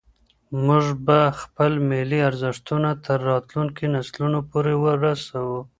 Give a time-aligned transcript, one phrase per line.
[0.65, 5.59] موږ به خپل ملي ارزښتونه تر راتلونکو نسلونو پورې رسوو.